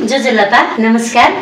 [0.00, 1.32] जोजोलपा नमस्कार।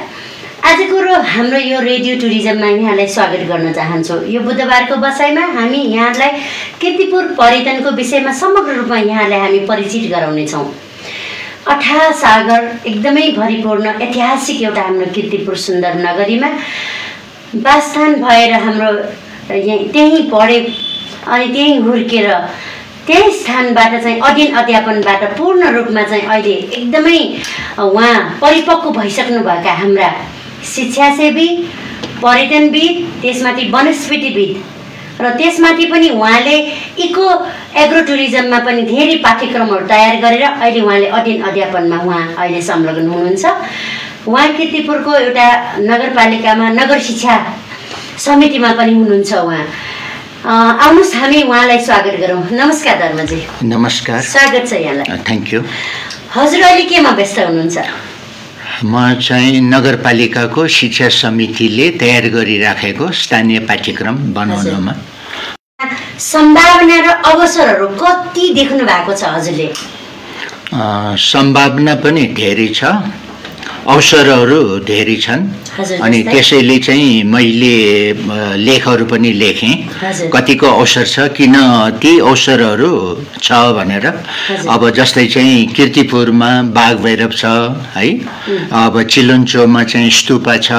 [0.67, 6.31] आज कुरो हाम्रो यो रेडियो टुरिज्ममा यहाँलाई स्वागत गर्न चाहन्छु। यो बुधबारको बसाइमा हामी यहाँलाई
[6.81, 10.65] किर्तिपुर पर्यटनको विषयमा समग्र रूपमा यहाँलाई हामी परिचित गराउनेछौँ।
[11.71, 16.49] अठा सागर एकदमै भरिपूर्ण ऐतिहासिक एउटा हाम्रो किर्तिपुर सुन्दर नगरीमा
[17.63, 18.91] वासस्थान भएर हाम्रो
[19.55, 20.59] यहीँ त्यहीँ पढे
[21.27, 22.31] अनि त्यहीँ हुर्केर
[23.09, 27.21] त्यही स्थानबाट चाहिँ अध्ययन अध्यापनबाट पूर्ण रूपमा चाहिँ अहिले एकदमै
[27.85, 30.11] उहाँ परिपक्व भइसक्नुभएका हाम्रा
[30.75, 31.49] शिक्षासेवी
[32.23, 34.53] पर्यटनविद त्यसमाथि वनस्पतिविद।
[35.21, 36.57] र त्यसमाथि पनि उहाँले
[37.05, 37.27] इको
[37.83, 43.45] एग्रो टुरिज्ममा पनि धेरै पाठ्यक्रमहरू तयार गरेर अहिले उहाँले अध्ययन अध्यापनमा उहाँ अहिले संलग्न हुनुहुन्छ।
[44.29, 45.49] उहाँ किर्तिपुरको एउटा
[45.91, 47.35] नगरपालिकामा नगर शिक्षा
[48.27, 49.65] समितिमा पनि हुनुहुन्छ उहाँ।
[50.39, 53.41] आउनुहोस् हामी उहाँलाई स्वागत गरौँ। नमस्कार धर्मजी।
[53.75, 55.61] नमस्कार। स्वागत छ यहाँलाई। थ्याङ्क यू
[56.31, 57.79] हजुर अहिले केमा व्यस्त हुनुहुन्छ?
[58.87, 64.93] म चाहिँ नगरपालिकाको शिक्षा समितिले तयार गरिराखेको स्थानीय पाठ्यक्रम बनाउनमा।
[66.23, 69.69] सम्भावना र अवसरहरू कति देख्नु भएको छ हजुरले?
[71.19, 72.95] सम्भावना पनि धेरै छ।
[73.89, 75.43] अवसरहरू धेरै छन्।
[76.05, 76.19] अनि?
[76.29, 77.77] त्यसैले चाहिँ मैले
[78.61, 79.75] लेखहरू पनि लेखेँ।
[80.35, 81.57] कतिको अवसर छ किन
[81.97, 82.93] ती अवसरहरू
[83.41, 84.07] छ भनेर।
[84.69, 87.45] अब जस्तै चाहिँ किर्तिपुरमा बाघ भैरव छ
[87.97, 88.07] है।
[88.77, 90.71] अब चिलुन्चोमा चाहिँ स्तुपा छ।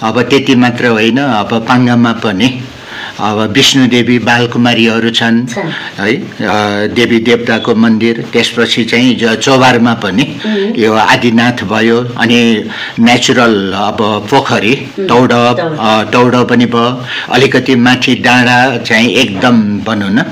[0.00, 2.48] अब त्यति मात्र होइन अब पाङ्गामा पनि।
[3.28, 5.36] अब विष्णुदेवी बालकुमारीहरू छन्।
[5.98, 6.12] है
[6.98, 10.24] देवी देवताको मन्दिर त्यसपछि चाहिँ ज- चौबारमा पनि
[10.82, 12.40] यो आदिनाथ भयो अनि
[13.06, 13.54] नेचुरल
[13.88, 13.98] अब
[14.30, 14.74] पोखरी
[15.60, 16.90] अ, तौड पनि भयो
[17.34, 20.24] अलिकति माथि डाँडा चाहिँ एकदम भनौँ न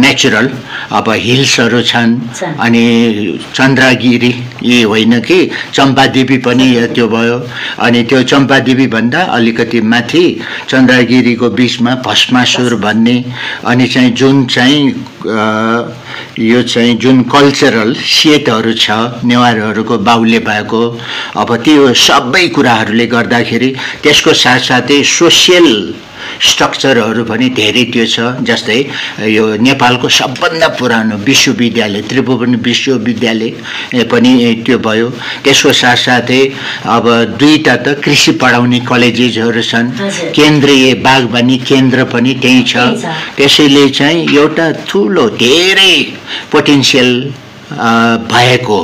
[0.00, 0.46] नेचुरल
[0.98, 2.84] अब हिल्सहरू छन् छन्। अनि
[3.54, 5.38] चन्द्रगिरी यी होइन कि
[5.74, 7.36] चम्पादेवी पनि त्यो भयो
[7.86, 10.24] अनि त्यो चम्पादेवी भन्दा अलिकति माथि
[10.70, 13.16] चन्द्रगिरीको बिचमा भस्मासुर भन्ने
[13.64, 14.82] अनि चाहिँ जुन चाहिँ
[16.40, 18.90] यो चाहिँ जुन कल्चरल सेटहरू छ
[19.24, 20.82] नेवारहरूको बाहुल्य भएको
[21.36, 25.70] अब त्यो सबै कुराहरूले गर्दाखेरि त्यसको साथसाथै सोसियल
[26.50, 28.16] स्ट्रक्चरहरू पनि धेरै त्यो छ
[28.48, 28.78] जस्तै
[29.36, 33.50] यो नेपालको सबभन्दा पुरानो विश्वविद्यालय त्रिभुवन विश्वविद्यालय
[34.12, 34.32] पनि
[34.66, 35.08] त्यो भयो
[35.44, 36.42] त्यसको साथसाथै
[36.96, 37.04] अब
[37.40, 39.86] दुईवटा त कृषि पढाउने कलेजेसहरू छन्।
[40.36, 42.74] केन्द्रीय बागवानी केन्द्र पनि त्यही छ।
[43.36, 45.94] त्यसैले चाहिँ एउटा ठुलो धेरै
[46.52, 47.10] पोटेन्सियल
[48.34, 48.78] भएको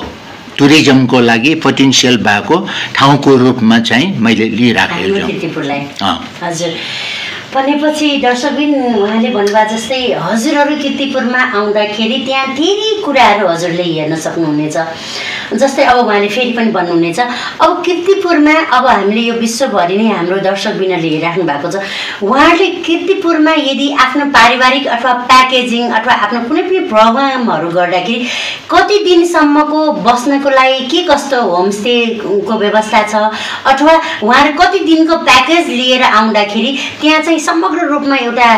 [0.59, 2.57] टुरिज्मको लागि पोटेन्सियल भएको
[2.97, 6.11] ठाउँको रूपमा चाहिँ मैले लिइराखेको छु।
[6.43, 6.71] हजुर
[7.55, 14.77] भनेपछि दर्शकबिन उहाँले भन्नुभयो जस्तै हजुरहरू किर्तिपुरमा आउँदाखेरि त्यहाँ धेरै कुराहरू हजुरले हेर्न सक्नुहुनेछ।
[15.59, 17.19] जस्तै अब उहाँले फेरि पनि भन्नुहुनेछ
[17.61, 21.83] अब किर्तिपुरमा अब हामीले यो विश्वभरि नै हाम्रो दर्शकबिनले हेरिराख्नु भएको छ।
[22.23, 28.27] उहाँहरूले किर्तिपुरमा यदि आफ्नो पारिवारिक अथवा प्याकेजिङ अथवा आफ्नो कुनै पनि प्रोग्रामहरू गर्दाखेरि
[28.71, 33.15] कति दिनसम्मको बस्नको लागि के कस्तो होमस्टेको व्यवस्था छ?
[33.75, 38.49] अथवा उहाँहरू कति दिनको प्याकेज लिएर आउँदाखेरि त्यहाँ चाहिँ समग्र रूपमा एउटा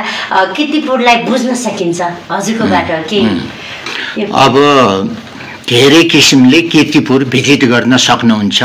[0.57, 2.01] किर्तिपुरलाई बुझ्न सकिन्छ
[2.31, 3.21] हजुरकोबाट के?
[4.45, 4.57] अब
[5.69, 8.63] धेरै किसिमले किर्तिपुर भिजिट गर्न सक्नुहुन्छ।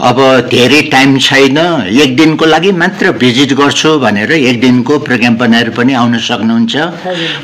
[0.00, 0.18] अब
[0.50, 1.58] धेरै टाइम छैन
[2.02, 6.74] एक दिनको लागि मात्र भिजिट गर्छु भनेर एक दिनको प्रोग्राम बनाएर पनि आउन सक्नुहुन्छ।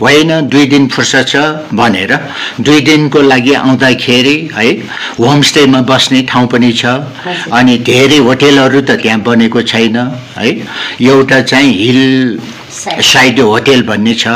[0.03, 1.37] होइन दुई दिन फुर्सद छ
[1.73, 2.13] भनेर।
[2.61, 4.69] दुई दिनको लागि आउँदाखेरि है
[5.19, 6.85] होमस्टेमा बस्ने ठाउँ पनि छ।
[7.51, 9.97] अनि धेरै होटेलहरू त त्यहाँ बनेको छैन
[10.37, 10.51] है।
[11.01, 12.01] एउटा चाहिँ हिल
[12.71, 14.29] साइड। होटेल भन्ने छ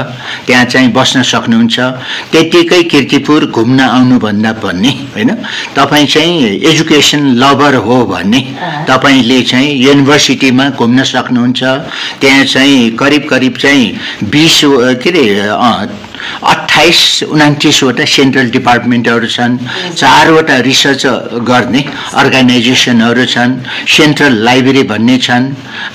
[0.46, 1.76] त्यहाँ चाहिँ बस्न सक्नुहुन्छ
[2.32, 5.30] त्यत्तिकै किर्तिपुर घुम्न आउनुभन्दा पनि होइन
[5.76, 6.34] तपाईँ चाहिँ
[6.70, 11.62] एजुकेसन लभर हो भने अँ। तपाईँले चाहिँ युनिभर्सिटीमा घुम्न सक्नुहुन्छ
[12.20, 13.84] त्यहाँ चाहिँ करिब करिब चाहिँ
[14.30, 14.60] बिस
[15.02, 19.58] के अरे अठाइस उन्तिसवटा सेन्ट्रल डिपार्टमेन्टहरू छन्
[19.94, 21.02] चारवटा रिसर्च
[21.46, 21.82] गर्ने
[22.18, 23.52] अर्गनाइजेसनहरू छन्
[23.86, 25.46] सेन्ट्रल लाइब्रेरी भन्ने छन्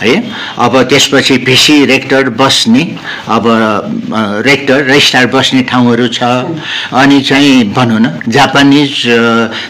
[0.02, 0.14] है।
[0.56, 2.84] अब त्यसपछि भिसी रेक्टर बस्ने
[3.28, 3.44] अब
[4.48, 6.24] रेक्टर रजिस्ट्रार बस्ने ठाउँहरू छ।
[6.96, 9.04] अनि चाहिँ भनौँ न जापानिज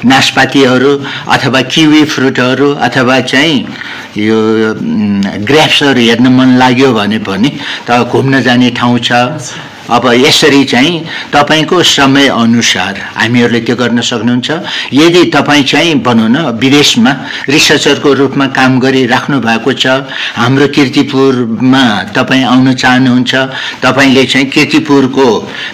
[0.06, 0.94] नासपातीहरू
[1.26, 3.58] अथवा किवी फ्रुटहरू अथवा चाहिँ
[4.30, 4.38] यो
[5.50, 7.50] ग्रेप्सहरू हेर्न मन लाग्यो भने पनि
[7.90, 9.12] त घुम्न जाने ठाउँ छ।
[9.90, 11.04] अब यसरी चाहिँ
[11.34, 14.50] तपाईँको समय अनुसार हामीहरूले त्यो गर्न सक्नुहुन्छ।
[14.94, 17.12] यदि तपाईँ चाहिँ भनौँ न विदेशमा
[17.50, 19.88] रिसर्चरको रूपमा काम गरिराख्नु भएको छ
[20.38, 21.84] हाम्रो किर्तिपुरमा
[22.16, 23.34] तपाईँ आउन चाहनुहुन्छ
[23.84, 25.28] तपाईँले चाहिँ किर्तिपुरको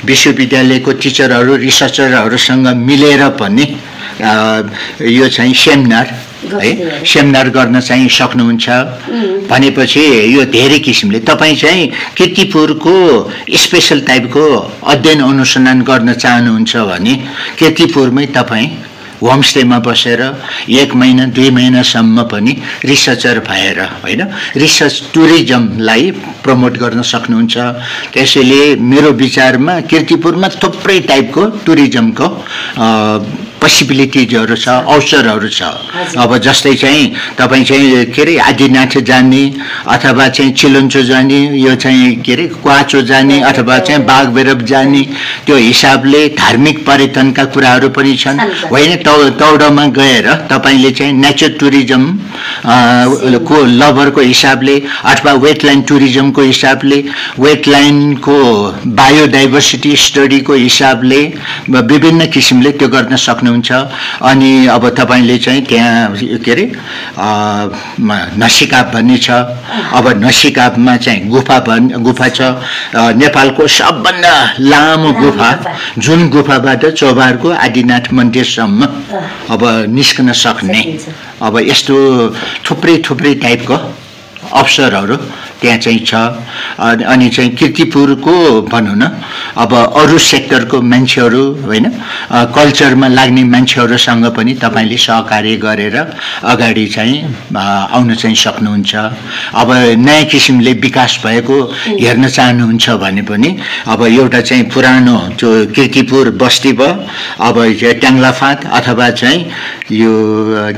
[0.06, 3.66] विश्वविद्यालयको टिचरहरू रिसर्चरहरूसँग मिलेर पनि
[5.12, 6.08] यो चाहिँ सेमिनार
[6.54, 8.70] है। सेमिनार गर्न चाहिँ सक्नुहुन्छ।
[9.50, 10.04] भनेपछि
[10.36, 12.96] यो धेरै किसिमले तपाईँ चाहिँ किर्तिपुरको
[13.56, 14.46] स्पेसल टाइपको
[14.86, 17.14] अध्ययन अनुसन्धान गर्न चाहनुहुन्छ भने
[17.60, 18.70] किर्तिपुरमै तपाईँ
[19.16, 20.22] होमस्टेमा बसेर
[20.70, 22.54] एक महिना दुई महिनासम्म पनि
[22.86, 24.22] रिसर्चर भएर होइन?
[24.56, 26.12] रिसर्च टुरिज्मलाई
[26.44, 27.56] प्रमोट गर्न सक्नुहुन्छ।
[28.14, 32.28] त्यसैले मेरो विचारमा किर्तिपुरमा थुप्रै टाइपको टुरिज्मको
[33.66, 35.62] पोसिबिलिटिजहरू छ अवसरहरू छ।
[36.22, 37.06] अब जस्तै चाहिँ
[37.38, 39.42] तपाईँ चाहिँ के अरे आदिनाथ जाने
[39.90, 45.02] अथवा चाहिँ चिलन्चो जाने यो चाहिँ के अरे क्वाचो जाने अथवा चाहिँ बाघबेरब जाने
[45.46, 48.40] त्यो हिसाबले धार्मिक पर्यटनका कुराहरू पनि छन्।
[48.70, 52.04] होइन तौ तौडमा गएर तपाईँले चाहिँ नेचर टुरिज्म
[53.50, 54.76] को लभरको हिसाबले
[55.12, 57.04] अथवा वेटल्यान्ड टुरिज्मको हिसाबले
[57.40, 58.38] वेटल्यान्डको
[59.02, 61.22] बायोडाइभर्सिटी स्टडीको हिसाबले
[61.96, 63.16] विभिन्न किसिमले त्यो गर्न
[63.56, 66.66] सक्नुहुन्छ अनि अब तपाईँले चाहिँ त्यहाँ के अरे
[68.38, 69.30] नसिकाप भन्ने छ।
[69.96, 72.42] अब नसिकापमा चाहिँ गुफा भन् गुफा छ।
[73.16, 75.50] नेपालको सबभन्दा लामो गुफा।
[75.98, 78.82] जुन गुफाबाट चौबारको आदिनाथ मन्दिरसम्म
[79.50, 80.82] अब निस्कन सक्ने।
[81.42, 81.96] अब यस्तो
[82.66, 83.76] थुप्रै थुप्रै टाइपको
[84.54, 85.16] अवसरहरू
[85.62, 86.14] त्यहाँ चाहिँ छ।
[86.80, 88.36] अनि चाहिँ किर्तिपुरको
[88.72, 89.04] भनौँ न
[89.58, 91.86] अब अरू सेक्टरको मान्छेहरू होइन?
[92.56, 95.96] कल्चरमा लाग्ने मान्छेहरूसँग पनि तपाईँले सहकार्य गरेर
[96.44, 97.18] अगाडि चाहिँ
[97.56, 98.94] आउन चाहिँ सक्नुहुन्छ।
[99.56, 99.70] अब
[100.06, 101.58] नयाँ किसिमले विकास भएको
[102.04, 103.50] हेर्न चाहनुहुन्छ भने पनि
[103.88, 106.94] अब एउटा चाहिँ पुरानो त्यो किर्तिपुर बस्ती भयो
[107.48, 109.40] अब यो ट्याङ्लाफाँट अथवा चाहिँ
[109.92, 110.12] यो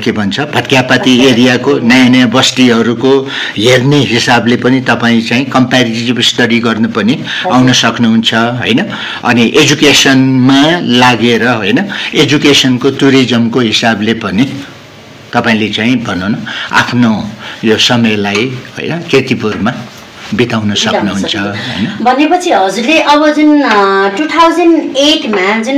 [0.03, 3.11] के भन्छ भट्क्यापाती एरियाको नयाँ नयाँ बस्तीहरूको
[3.57, 7.15] हेर्ने हिसाबले पनि तपाईँ चाहिँ कम्पेरिटिभ स्टडी गर्नु पनि
[7.47, 8.79] आउन सक्नुहुन्छ होइन?
[9.23, 10.61] अनि एजुकेसनमा
[11.01, 11.79] लागेर होइन?
[12.13, 14.45] एजुकेसनको टुरिज्मको हिसाबले पनि
[15.33, 16.35] तपाईँले चाहिँ भनौँ न
[16.71, 17.11] आफ्नो
[17.63, 18.43] यो समयलाई
[18.75, 18.99] होइन?
[19.11, 19.71] केतिपुरमा
[20.39, 21.35] बिताउन सक्नुहुन्छ
[22.07, 23.51] भनेपछि हजुरले अब जुन
[24.17, 25.77] टु थाउजन्ड एटमा जुन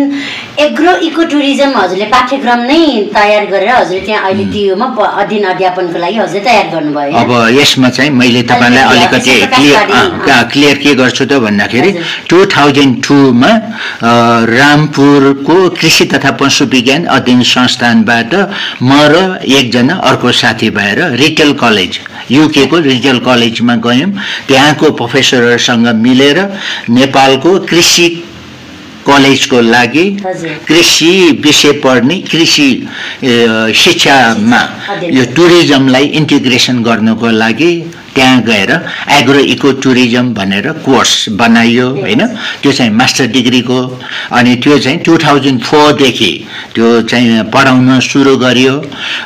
[0.66, 2.80] एग्रो इको टुरिज्म हजुरले पाठ्यक्रम नै
[3.16, 7.90] तयार गरेर हजुरले त्यहाँ अहिले टियुमा प- अध्ययन अध्यापनको लागि हजुरले तयार गर्नुभयो अब यसमा
[7.98, 11.92] चाहिँ मैले तपाईँलाई अलिकति क्लियर क्लियर के गर्छु त भन्दाखेरि।
[12.30, 13.52] टु थाउजन्ड टूमा
[14.54, 18.34] रामपुरको कृषि तथा पशु विज्ञान अध्ययन संस्थानबाट
[18.82, 19.16] म र
[19.58, 22.00] एकजना अर्को साथी भएर रिटेल कलेज
[22.32, 24.10] युकेको रिटेल कलेजमा गयौँ।
[24.48, 26.38] त्यहाँको प्रोफेसरहरूसँग मिलेर
[26.90, 28.08] नेपालको कृषि
[29.08, 30.06] कलेजको लागि।
[30.68, 31.12] कृषि
[31.44, 32.70] विषय पढ्ने कृषि
[33.84, 34.62] शिक्षामा।
[35.12, 37.72] यो टुरिज्मलाई इन्टिग्रेसन गर्नको लागि
[38.16, 38.72] त्यहाँ गएर
[39.18, 42.22] एग्रो इको टुरिज्म भनेर कोर्स बनाइयो होइन?
[42.62, 43.80] त्यो चाहिँ मास्टर डिग्रीको
[44.38, 46.32] अनि त्यो चाहिँ टु थाउजन्ड फोरदेखि
[46.76, 48.76] त्यो चाहिँ पढाउन सुरु गरियो।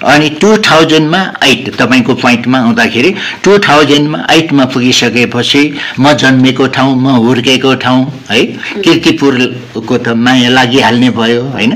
[0.03, 5.63] अनि टु थाउजन्डमा एट तपाईँको पोइन्टमा आउँदाखेरि टु थाउजन्डमा एटमा पुगिसकेपछि
[5.99, 8.45] म जन्मेको ठाउँ म हुर्केको ठाउँ है?
[8.83, 11.73] किर्तिपुरको त माया लागिहाल्ने भयो होइन?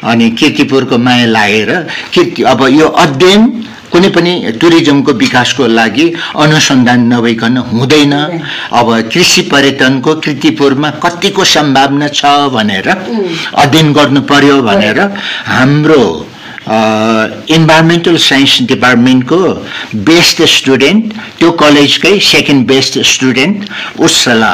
[0.00, 1.70] अनि किर्तिपुरको माया लागेर
[2.12, 3.59] किर्ति अब यो अध्ययन
[3.92, 6.06] कुनै पनि टुरिज्मको विकासको लागि
[6.44, 8.14] अनुसन्धान नभइकन हुँदैन।
[8.78, 14.98] अब कृषि पर्यटनको किर्तिपुरमा कतिको सम्भावना छ भनेर अध्ययन गर्नु पर्यो भनेर
[15.46, 16.02] हाम्रो
[17.56, 19.40] इन्भाइरोमेन्टल साइन्स डिपार्टमेन्टको
[20.08, 23.58] बेस्ट स्टुडेन्ट त्यो कलेजकै second best student
[24.06, 24.52] Utsala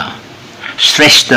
[0.90, 1.28] Shrestha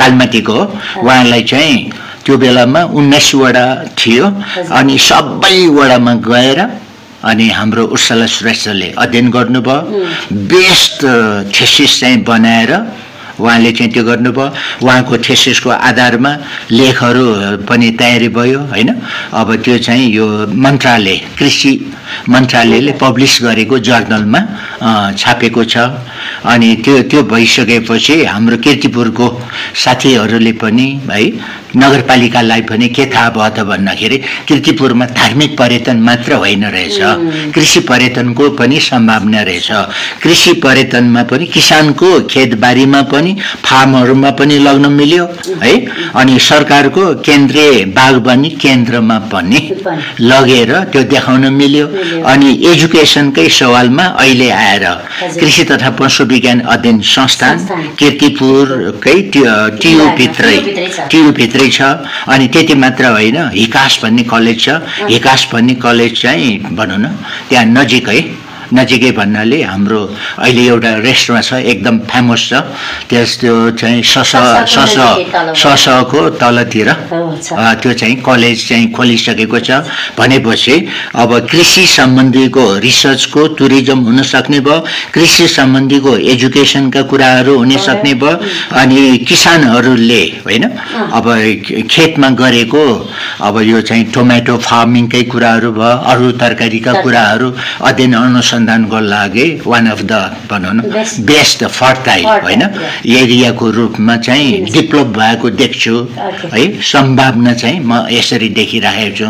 [0.00, 0.58] कालमाटीको
[1.04, 1.78] उहाँलाई चाहिँ
[2.24, 3.64] त्यो बेलामा उन्नाइसवटा
[3.98, 4.26] थियो।
[4.78, 6.60] अनि सबै वडामा गएर
[7.24, 9.78] अनि हाम्रो उर्सला श्रेष्ठले अध्ययन गर्नुभयो।
[10.50, 11.04] बेस्ट
[11.54, 12.72] थेसिस चाहिँ बनाएर
[13.38, 14.46] उहाँले चाहिँ त्यो गर्नुभयो।
[14.82, 16.32] उहाँको थेसिसको आधारमा
[16.70, 17.26] लेखहरू
[17.66, 18.90] पनि तयारी भयो होइन?
[19.34, 21.72] अब त्यो चाहिँ यो मन्त्रालय कृषि
[22.28, 24.40] मन्त्रालयले पब्लिस गरेको जर्नलमा
[25.18, 25.76] छापेको छ।
[26.46, 29.26] अनि त्यो त्यो भइसकेपछि हाम्रो किर्तिपुरको
[29.84, 31.22] साथीहरूले पनि है
[31.76, 36.98] नगरपालिकालाई पनि के थाहा भयो त भन्दाखेरि किर्तिपुरमा धार्मिक पर्यटन मात्र होइन रहेछ।
[37.54, 39.68] कृषि पर्यटनको पनि सम्भावना रहेछ।
[40.22, 45.24] कृषि पर्यटनमा पनि किसानको खेतबारीमा पनि फार्महरूमा पनि लग्न मिल्यो
[45.62, 45.74] है?
[46.14, 49.60] अनि सरकारको केन्द्रीय बागवानी केन्द्रमा पनि
[50.20, 51.86] लगेर त्यो देखाउन मिल्यो।
[52.24, 54.84] अनि एजुकेसनकै सवालमा अहिले आएर
[55.40, 57.56] कृषि तथा पशु विज्ञान अध्ययन संस्थान।
[57.98, 60.56] किर्तिपुरकै टियुभित्रै
[61.10, 64.68] टियुभित्रै टियुभित्रै छ अनि त्यति मात्र होइन हिकास भन्ने कलेज छ।
[65.10, 67.06] हिकास भन्ने कलेज चाहिँ भनौँ न
[67.48, 68.20] त्यहाँ नजिकै
[68.76, 70.00] नजिकै भन्नाले हाम्रो
[70.38, 72.52] अहिले एउटा रेस्टुरेन्ट छ एकदम फेमस छ।
[73.08, 74.32] त्यस त्यो चाहिँ सस
[74.74, 74.96] सस
[75.62, 76.88] ससको तलतिर।
[77.80, 79.70] त्यो चाहिँ कलेज चाहिँ खोलिसकेको छ।
[80.18, 80.76] भनेपछि
[81.16, 84.78] अब कृषि सम्बन्धीको रिसर्चको टुरिज्म हुन सक्ने भयो
[85.14, 88.34] कृषि सम्बन्धीको एजुकेसनका कुराहरू हुन सक्ने भयो
[88.80, 88.98] अनि
[89.28, 90.64] किसानहरूले होइन
[91.18, 91.26] अब
[91.90, 92.84] खेतमा गरेको
[93.48, 97.48] अब यो चाहिँ टोमेटो फार्मिङकै कुराहरू भयो अरू तरकारीका कुराहरू
[97.88, 98.14] अध्ययन
[98.58, 100.12] अनुसन्धानको लागि वान अफ द
[100.50, 100.80] भनौँ न.
[101.22, 102.62] बेस्ट फर्टाइल होइन
[103.06, 105.94] एरियाको रूपमा चाहिँ डेभलप भएको देख्छु.
[106.52, 109.26] है सम्भावना चाहिँ म यसरी देखिरहेको छु।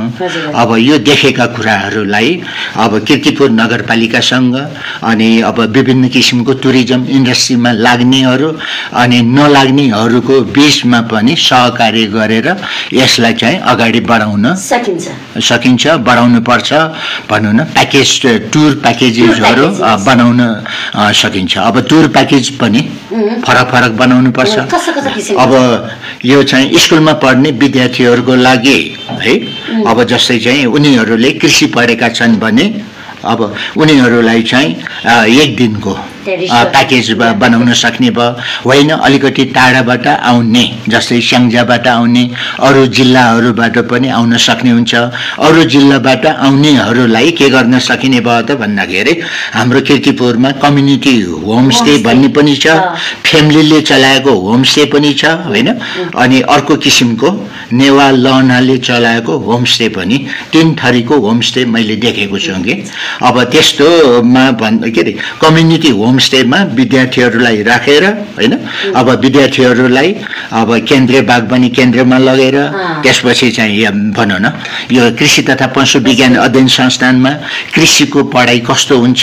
[0.54, 2.30] अब यो देखेका कुराहरूलाई
[2.76, 4.56] अब किर्तिपुर नगरपालिकासँग
[5.04, 8.48] अनि अब विभिन्न किसिमको टुरिज्म इन्डस्ट्रीमा लाग्नेहरू
[8.96, 12.48] अनि नलाग्नेहरूको बिचमा पनि सहकार्य गरेर
[12.92, 15.04] यसलाई चाहिँ अगाडि बढाउन सकिन्छ
[15.48, 16.72] सकिन्छ बढाउनु पर्छ
[17.30, 18.10] भनौँ न प्याकेज
[18.52, 18.70] टुर
[19.18, 19.66] प्याकेजेसहरू
[20.06, 20.40] बनाउन
[21.12, 22.80] सकिन्छ। अब टुर प्याकेज पनि
[23.46, 25.42] फरक फरक बनाउनु पर्छ। कस्तो कस्तो किसिमको?
[25.42, 25.52] अब
[26.24, 28.78] यो चाहिँ स्कुलमा पढ्ने विद्यार्थीहरूको लागि
[29.22, 29.34] है?
[29.86, 32.66] अब जस्तै चाहिँ उनीहरूले कृषि पढेका छन् भने
[33.24, 33.40] अब
[33.76, 34.70] उनीहरूलाई चाहिँ
[35.42, 35.92] एक दिनको
[36.28, 42.22] प्याकेज बनाउन सक्ने भयो। होइन अलिकति टाढाबाट आउने जस्तै स्याङ्जाबाट आउने
[42.60, 44.94] अरू जिल्लाहरूबाट पनि आउन सक्ने हुन्छ।
[45.46, 49.14] अरू जिल्लाबाट आउनेहरूलाई के गर्न सकिने भयो त भन्दाखेरि
[49.54, 51.96] हाम्रो किर्तिपुरमा कम्युनिटी होमस्टे.
[52.04, 52.66] भन्ने पनि छ।
[53.24, 55.68] फ्यामिलीले चलाएको होमस्टे पनि छ होइन?
[56.16, 57.28] अनि अर्को किसिमको
[57.72, 60.16] नेवा लहनाले चलाएको होमस्टे पनि
[60.52, 62.74] तिन थरीको होमस्टे मैले देखेको छु कि
[63.22, 68.52] अब त्यस्तोमा भन् के अरे कम्युनिटी होमस्टेमा विद्यार्थीहरूलाई राखेर होइन
[68.98, 70.10] अब विद्यार्थीहरूलाई
[70.50, 72.56] अब केन्द्रीय बागवानी केन्द्रमा लगेर।
[73.02, 73.86] त्यसपछि चाहिँ
[74.18, 74.50] भनौँ न
[74.90, 77.30] यो कृषि तथा पशु विज्ञान अध्ययन संस्थानमा
[77.74, 79.22] कृषिको पढाइ कस्तो हुन्छ।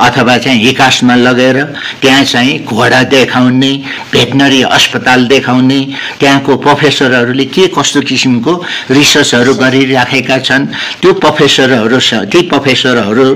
[0.00, 1.56] अथवा चाहिँ विकासमा लगेर
[2.00, 3.72] त्यहाँ चाहिँ घोडा देखाउने
[4.12, 5.80] भेटनरी अस्पताल देखाउने
[6.20, 8.52] त्यहाँको प्रोफेसरहरूले के कस्तो किसिमको
[8.90, 10.66] रिसर्चहरू गरिराखेका छन्
[11.02, 11.98] त्यो प्रोफेसरहरू
[12.32, 13.26] ती प्रोफेसरहरू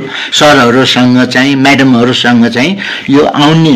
[0.41, 2.73] सरहरूसँग चाहिँ म्याडमहरूसँग चाहिँ
[3.11, 3.73] यो आउने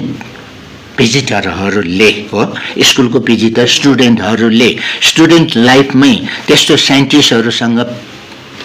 [0.99, 2.45] भिजिटरहरूले हो
[2.91, 4.71] स्कुलको भिजिटर स्टुडेन्टहरूले
[5.09, 6.15] स्टुडेन्ट लाइफमै
[6.47, 7.79] त्यस्तो साइन्टिस्टहरूसँग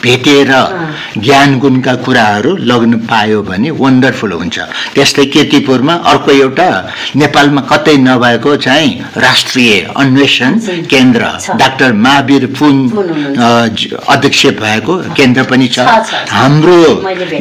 [0.03, 0.51] भेटेर
[1.17, 4.59] ज्ञान गुणका कुराहरू लग्न पायो भने वन्डरफुल हुन्छ
[4.95, 6.69] त्यस्तै केतिपुरमा अर्को एउटा
[7.15, 9.71] नेपालमा कतै नभएको चाहिँ राष्ट्रिय
[10.03, 10.59] अन्वेषण
[10.91, 11.23] केन्द्र।
[11.61, 12.75] डाक्टर महावीर पुन
[14.13, 15.79] अध्यक्ष भएको केन्द्र पनि छ।
[16.29, 16.81] हाम्रो।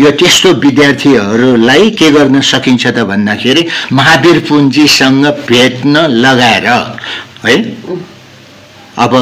[0.04, 6.66] यो त्यस्तो विद्यार्थीहरूलाई के गर्न सकिन्छ त भन्दाखेरि महावीर पुन्जीसँग भेट्न लगाएर
[7.46, 7.56] है
[8.98, 9.12] अब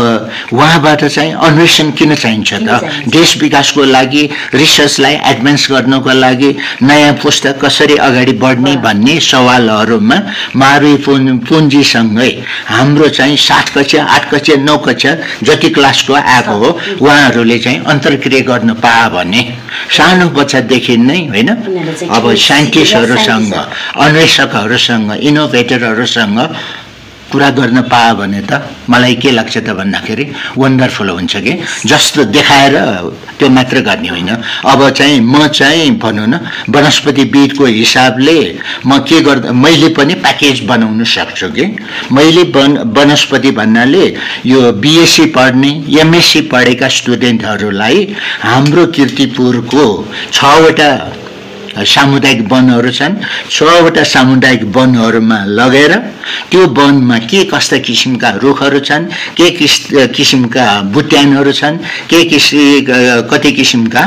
[0.52, 2.90] उहाँबाट चाहिँ अन्वेषण किन चाहिन्छ त?
[3.08, 4.22] देश विकासको लागि
[4.54, 6.50] रिसर्चलाई एडभान्स गर्नको लागि
[6.82, 10.16] नयाँ पुस्तक कसरी अगाडि बढ्ने भन्ने सवालहरूमा
[10.56, 12.30] महावीर पुन पुन्जीसँगै
[12.66, 15.12] हाम्रो चाहिँ सात कक्षा आठ कक्षा नौ कक्षा
[15.46, 19.42] जति क्लासको आएको हो उहाँहरूले चाहिँ अन्तर्क्रिया गर्न पायो भने
[19.96, 21.48] सानो बच्चादेखि नै होइन?
[22.10, 26.38] अब साइन्टिस्टहरूसँग साइन्टिस्ट- अन्वेषकहरूसँग इनोभेटरहरूसँग
[27.32, 30.24] कुरा गर्न पायो भने त मलाई के लाग्छ त भन्दाखेरि
[30.58, 31.52] वन्डरफुल हुन्छ कि?
[31.86, 32.76] जस्तो देखाएर
[33.38, 34.30] त्यो मात्र गर्ने होइन।
[34.66, 38.38] अब चाहिँ म चाहिँ भनौँ न वनस्पतिविदको हिसाबले
[38.86, 41.64] म के गर्दा मैले पनि प्याकेज बनाउन सक्छु कि?
[42.12, 44.04] मैले वन वनस्पति भन्नाले
[44.46, 45.70] यो बिएससी पढ्ने
[46.00, 47.98] एमएससी पढेका स्टुडेन्टहरूलाई
[48.42, 49.86] हाम्रो किर्तिपुरको
[50.32, 50.90] छवटा
[51.76, 53.14] सामुदायिक वनहरू छन्।
[53.50, 55.92] छवटा सामुदायिक वनहरूमा लगेर
[56.50, 59.04] त्यो वनमा के कस्ता किसिमका रुखहरू छन्
[59.36, 59.74] के किस
[60.16, 61.76] किसिमका बुट्यानहरू छन्
[62.10, 62.86] के किसि
[63.30, 64.02] कति किसिमका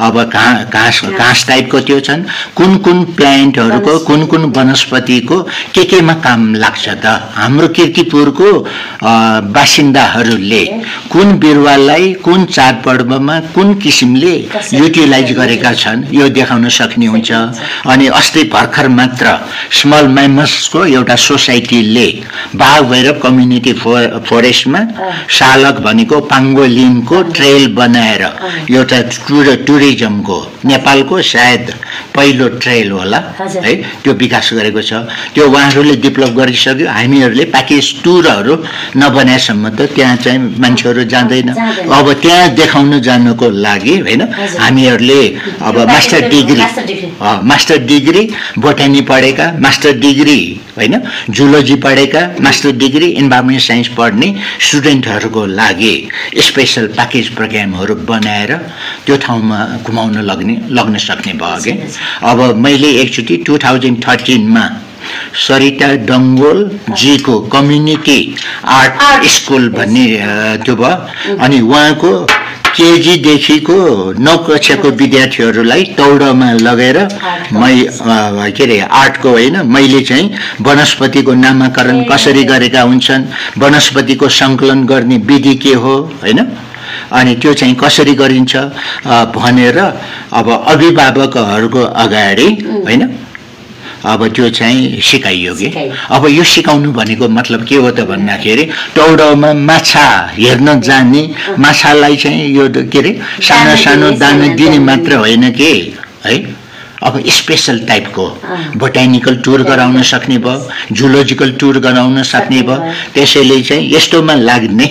[0.00, 2.22] अब घाँस घाँस टाइपको त्यो छन्
[2.56, 5.38] कुन कुन प्लान्टहरूको कुन कुन वनस्पतिको
[5.74, 7.06] के केमा काम लाग्छ त?
[7.34, 8.48] हाम्रो किर्तिपुरको
[9.54, 10.64] बासिन्दाहरूले
[11.12, 14.34] कुन बिरुवालाई कुन चाडपर्वमा कुन किसिमले
[14.72, 17.30] युटिलाइज गरेका छन् यो देखाउन सक्ने हुन्छ।
[17.92, 19.26] अनि अस्ति भर्खर मात्र
[19.80, 22.06] स्मल म्यामल्सको एउटा सोसाइटीले
[22.60, 23.96] बाघ भैरव कम्युनिटी फो
[24.28, 24.80] फोरेस्टमा
[25.38, 28.22] सालक भनेको पाङ्गोलिनको ट्रेल बनाएर
[28.70, 31.72] एउटा टुर टुरिज्मको नेपालको सायद
[32.14, 33.18] पहिलो ट्रेल होला।
[33.64, 34.92] है त्यो विकास गरेको छ।
[35.34, 38.54] त्यो उहाँहरूले डेभलप गरिसक्यो। हामीहरूले प्याकेज टुरहरू
[38.96, 41.48] नबनाएसम्म त त्यहाँ चाहिँ मान्छेहरू जाँदैन।
[41.88, 44.22] अब त्यहाँ देखाउन जानको लागि होइन।
[44.58, 45.22] हामीहरूले
[45.62, 51.02] अब मास्टर डिग्री मास्टर डिग्री। अ, मास्टर डिग्री बोटानी पढेका मास्टर डिग्री होइन?
[51.30, 58.56] जुलोजी पढेका मास्टर डिग्री इन्भाइरोमेन्ट साइन्स पढ्ने स्टुडेन्टहरूको लागि स्पेसल प्याकेज प्रोग्रामहरू बनाएर
[59.06, 61.70] त्यो ठाउँमा घुमाउन लग्ने लग्न सक्ने भयो कि?
[62.22, 64.70] अब मैले एकचोटि टु थाउजन्ड थर्टिनमा
[65.34, 70.06] सरिता डङ्गोलजीको कम्युनिटी आर्ट। स्कुल भन्ने
[70.64, 72.26] त्यो भयो। अनि उहाँको
[72.76, 73.76] केजीदेखिको
[74.26, 76.98] नौ कक्षाको विद्यार्थीहरूलाई तौडमा लगेर
[77.60, 77.74] मै
[78.56, 80.26] के अरे आर्टको होइन मैले चाहिँ
[80.66, 83.24] वनस्पतिको नामाकरण कसरी गरेका हुन्छन्
[83.62, 86.40] वनस्पतिको सङ्कलन गर्ने विधि के हो होइन?
[87.18, 88.56] अनि त्यो चाहिँ कसरी गरिन्छ
[89.36, 89.78] भनेर
[90.38, 92.48] अब अभिभावकहरूको अगाडि
[92.86, 93.02] होइन?
[94.04, 95.68] अब त्यो चाहिँ सिकाइयो कि।
[96.10, 98.64] अब यो सिकाउनु भनेको मतलब के हो त भन्दाखेरि
[98.96, 100.06] टौडाउमा माछा
[100.38, 101.22] हेर्न जाने
[101.58, 105.72] माछालाई चाहिँ यो के अरे सानो सानो दिने दाना मात्र होइन कि?
[106.26, 106.59] है?
[107.02, 108.26] अब स्पेसल टाइपको।
[108.76, 112.76] बोटानिकल टुर गराउन सक्ने भयो जुलोजिकल टुर गराउन सक्ने भयो।
[113.14, 114.86] त्यसैले चाहिँ यस्तोमा लाग्ने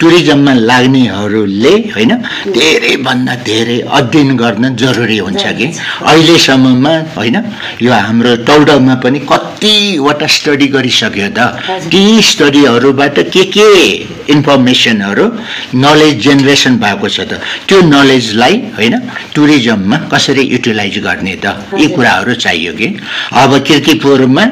[0.00, 2.12] टुरिज्ममा लाग्नेहरूले होइन
[2.54, 5.66] धेरैभन्दा धेरै अध्ययन गर्न जरुरी हुन्छ कि।
[6.04, 7.36] अहिलेसम्ममा होइन
[7.82, 11.38] यो हाम्रो टौडमा पनि कतिवटा स्टडी गरिसक्यो त।
[11.92, 13.68] ती स्टडीहरूबाट के के
[14.34, 15.26] इन्फर्मेसनहरू
[15.74, 18.94] नलेज जेनेरेसन भएको छ त। त्यो नलेजलाई होइन
[19.34, 21.53] टुरिज्ममा कसरी युटिलाइज गर्ने त?
[21.78, 22.88] यी। कुराहरू चाहियो कि
[23.42, 24.44] अब किर्तिपुरमा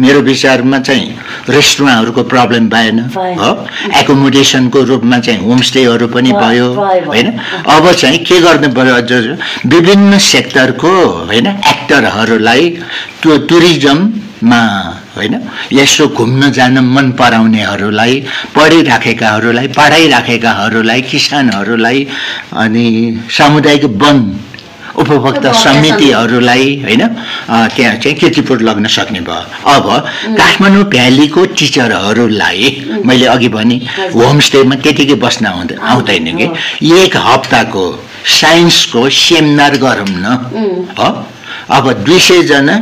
[0.00, 1.06] मेरो विचारमा चाहिँ
[1.48, 2.98] रेस्टुरेन्टहरूको प्रब्लम भएन।
[3.38, 3.50] हो
[3.98, 6.68] एकोमोडेसनको रूपमा चाहिँ होमस्टेहरू पनि भयो।
[7.06, 7.28] होइन
[7.74, 9.12] अब चाहिँ के गर्नु पर्यो अझ
[9.72, 10.90] विभिन्न सेक्टरको
[11.30, 12.68] होइन एक्टरहरूलाई
[13.22, 14.62] त्यो टुरिज्ममा
[15.16, 15.34] होइन
[15.72, 18.14] यसो घुम्न जान मन पराउनेहरूलाई
[18.56, 22.06] पढिराखेकाहरूलाई पढाइराखेकाहरूलाई किसानहरूलाई
[22.62, 22.86] अनि
[23.30, 24.18] सामुदायिक वन
[24.94, 27.02] उपभोक्ता समितिहरूलाई होइन
[27.74, 29.42] त्यहाँ चाहिँ किर्तिपुर लग्न सक्ने भयो।
[29.74, 29.86] अब
[30.38, 32.62] काठमाडौँ भ्यालीको टिचरहरूलाई
[33.04, 33.76] मैले अघि भने।
[34.14, 36.46] होमस्टेमा त्यतिकै बस्न आउँदैन। आउँदैन कि?
[37.02, 37.84] एक हप्ताको
[38.40, 40.26] साइन्सको सेमिनार गरौँ न।
[40.98, 41.08] हो?
[41.76, 42.76] अब दुई सयजना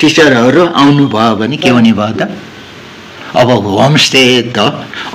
[0.00, 2.30] टिचरहरू आउनुभयो भने के हुने भयो त?
[3.34, 4.58] अब होमस्टे त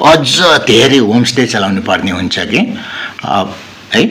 [0.03, 0.27] अझ
[0.68, 2.60] धेरै होमस्टे चलाउनु पर्ने हुन्छ कि?
[3.24, 3.56] अब
[3.94, 4.03] है?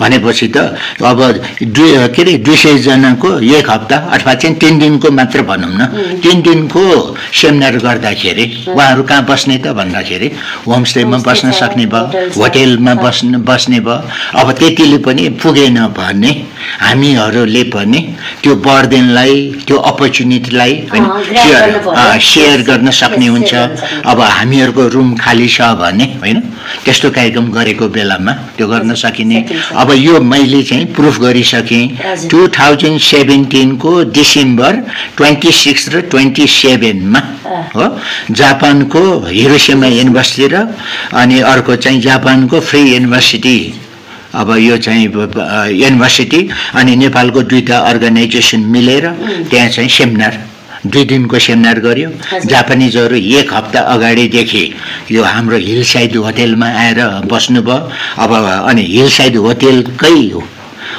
[0.00, 0.56] भनेपछि त
[1.00, 1.20] अब
[1.62, 5.80] दुई के अरे दुई सयजनाको एक हप्ता अथवा चाहिँ तिन दिनको मात्र भनौँ न।
[6.22, 6.84] तिन दिनको
[7.32, 10.28] सेमिनार गर्दाखेरि उहाँहरू कहाँ बस्ने त भन्दाखेरि
[10.66, 13.96] होमस्टेमा होमस्टे बस्न सक्ने भयो। होटेलमा बस्न बस्ने भयो।
[14.40, 16.30] अब त्यतिले पनि पुगेन भने
[16.80, 18.00] हामीहरूले पनि
[18.42, 19.34] त्यो बर्देनलाई
[19.66, 21.04] त्यो अपर्च्युनिटीलाई होइन
[22.20, 23.54] सेयर गर्नु सक्ने हुन्छ।
[24.04, 26.38] अब हामीहरूको रुम खाली छ भने होइन?
[26.84, 29.38] त्यस्तो कार्यक्रम गरेको बेलामा त्यो गर्न सकिने।
[29.86, 34.72] अब यो मैले चाहिँ प्रुफ गरिसकेँ। टु थाउजन्ड सेभेन्टिनको डिसेम्बर
[35.16, 37.20] ट्वेन्टी सिक्स र ट्वेन्टी सेभेनमा।
[37.76, 37.86] हो
[38.34, 40.66] जापानको हिरोसेमा युनिभर्सिटी र
[41.14, 43.56] अनि अर्को चाहिँ जापानको फ्री युनिभर्सिटी
[44.34, 46.40] अब यो चाहिँ युनिभर्सिटी
[46.74, 49.06] अनि नेपालको दुईवटा अर्गनाइजेसन मिलेर
[49.50, 50.34] त्यहाँ चाहिँ सेमिनार
[50.90, 51.78] दुई दिनको सेमिनार
[52.32, 54.64] हजुर। जापानिजहरू एक हप्ता अगाडिदेखि
[55.10, 57.78] यो हाम्रो हिल साइड होटेलमा आएर बस्नुभयो।
[58.22, 58.30] अब
[58.68, 60.18] अनि हिल साइड होटेलकै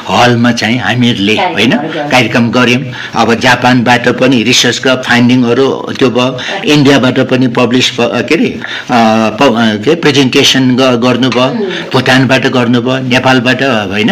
[0.08, 1.74] हलमा चाहिँ हामीहरूले होइन।
[2.12, 2.82] कार्यक्रम गऱ्यौँ
[3.20, 5.68] अब जापानबाट पनि रिसर्चका फाइन्डिङहरू
[6.00, 6.28] त्यो भयो।
[6.74, 8.50] इन्डियाबाट पनि पब्लिस के अरे
[9.84, 10.64] के प्रेजेन्टेसन
[11.04, 11.48] गर्नुभयो।
[11.92, 14.12] भुटानबाट गर्नुभयो नेपालबाट होइन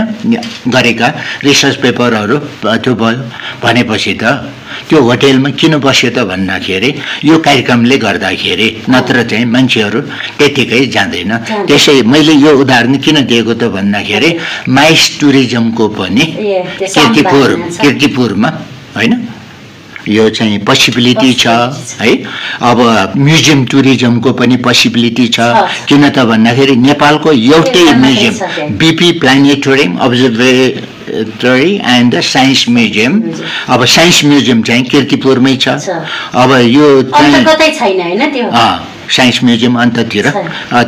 [0.75, 1.07] गरेका
[1.43, 2.37] रिसर्च पेपरहरू
[2.83, 3.19] त्यो भयो।
[3.63, 4.23] भनेपछि त
[4.89, 6.89] त्यो होटेलमा किन बस्यो त भन्दाखेरि
[7.29, 9.99] यो कार्यक्रमले गर्दाखेरि नत्र चाहिँ मान्छेहरू
[10.37, 11.31] त्यतिकै जाँदैन।
[11.67, 14.29] त्यसै मैले यो उदाहरण किन दिएको त भन्दाखेरि
[14.69, 16.25] माइस टुरिज्मको पनि
[16.95, 17.49] किर्तिपुर।
[17.81, 18.49] किर्तिपुरमा
[18.95, 19.13] होइन
[20.07, 21.47] यो चाहिँ पोसिबिलिटी छ
[22.01, 22.11] है
[22.69, 22.79] अब
[23.17, 25.39] म्युजियम टुरिज्मको पनि पोसिबिलिटी छ।
[25.89, 28.77] किन त भन्दाखेरि नेपालको एउटै museum.
[28.77, 29.97] BP planetarium
[31.15, 33.13] observatory and science museum.
[33.69, 35.67] अब साइन्स म्युजियम चाहिँ किर्तिपुरमै छ छ।
[36.35, 36.87] अब यो
[39.09, 40.29] साइन्स म्युजियम अन्ततिर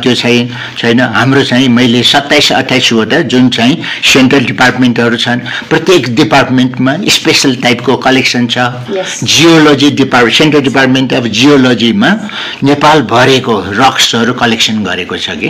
[0.02, 3.76] त्यो चाहिँ छैन। हाम्रो चाहिँ मैले सत्ताइस अट्ठाइसवटा जुन चाहिँ
[4.12, 8.58] सेन्ट्रल डिपार्टमेन्टहरू छन् प्रत्येक डिपार्टमेन्टमा स्पेसल टाइपको कलेक्सन छ.
[9.24, 12.10] Geology depart central department of जियोलोजीमा
[12.64, 15.48] नेपाल भरेको रक्सहरू कलेक्सन गरेको छ कि?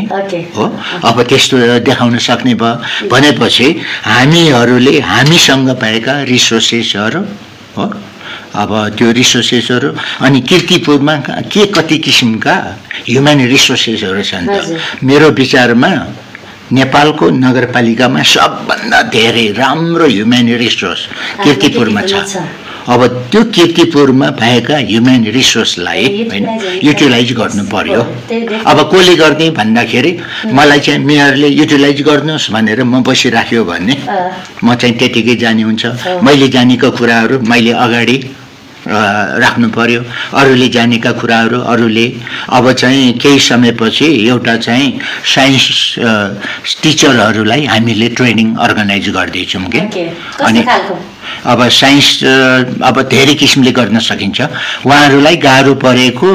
[0.56, 0.64] हो?
[1.04, 1.56] अब त्यस्तो
[1.88, 3.68] देखाउन सक्ने भयो। भनेपछि
[4.04, 7.20] हामीहरूले हामीसँग पाएका रिसोर्सेसहरू
[7.76, 7.84] हो?
[8.54, 9.88] अब त्यो रिसोर्सेसहरू
[10.24, 11.14] अनि किर्तिपुरमा
[11.52, 12.54] के कति किसिमका
[13.08, 15.90] ह्युमन रिसोर्सेसहरू छन् त। मेरो विचारमा
[16.72, 21.00] नेपालको नगरपालिकामा सबभन्दा धेरै राम्रो ह्युमेन रिसोर्स
[21.44, 22.14] किर्तिपुरमा छ।
[22.88, 23.00] अब
[23.32, 26.46] त्यो किर्तिपुरमा भएका ह्युमेन रिसोर्सलाई होइन
[26.82, 28.00] युटिलाइज गर्नु पर्यो
[28.70, 30.12] अब कसले गर्ने भन्दाखेरि
[30.58, 33.94] मलाई चाहिँ मेयरले युटिलाइज गर्नुहोस् भनेर म बसिराख्यो भने।
[34.64, 35.84] म चाहिँ त्यतिकै जाने हुन्छ।
[36.24, 38.16] मैले जानेको कुराहरू मैले अगाडि
[38.88, 40.00] राख्नु पर्यो।
[40.40, 42.06] अरूले जानेका कुराहरू अरूले
[42.56, 44.88] अब चाहिँ केही समयपछि एउटा चाहिँ
[45.34, 45.66] साइन्स
[46.82, 49.80] टिचरहरूलाई हामीले ट्रेनिङ अर्गनाइज गर्दैछौँ कि?
[50.40, 50.94] खालको?
[51.44, 52.08] अब साइन्स
[52.82, 54.40] अब धेरै किसिमले गर्न सकिन्छ।
[54.86, 56.32] उहाँहरूलाई गाह्रो परेको